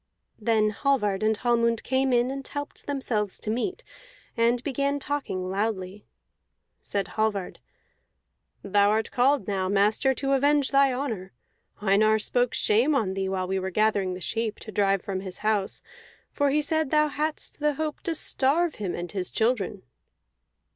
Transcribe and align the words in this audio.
Then 0.39 0.71
Hallvard 0.71 1.21
and 1.21 1.37
Hallmund 1.37 1.83
came 1.83 2.11
in 2.11 2.31
and 2.31 2.47
helped 2.47 2.87
themselves 2.87 3.39
to 3.39 3.51
meat, 3.51 3.83
and 4.35 4.63
began 4.63 4.97
talking 4.97 5.47
loudly. 5.51 6.07
Said 6.81 7.09
Hallvard, 7.09 7.59
"Thou 8.63 8.89
art 8.89 9.11
called 9.11 9.47
now, 9.47 9.69
master, 9.69 10.15
to 10.15 10.31
avenge 10.31 10.71
thy 10.71 10.91
honor. 10.91 11.33
Einar 11.83 12.17
spoke 12.17 12.55
shame 12.55 12.95
on 12.95 13.13
thee 13.13 13.29
while 13.29 13.47
we 13.47 13.59
were 13.59 13.69
gathering 13.69 14.15
the 14.15 14.21
sheep 14.21 14.59
to 14.61 14.71
drive 14.71 15.03
from 15.03 15.19
his 15.19 15.37
house, 15.45 15.83
for 16.31 16.49
he 16.49 16.63
said 16.63 16.89
thou 16.89 17.07
hadst 17.07 17.59
the 17.59 17.75
hope 17.75 18.01
to 18.01 18.15
starve 18.15 18.77
him 18.81 18.95
and 18.95 19.11
his 19.11 19.29
children." 19.29 19.83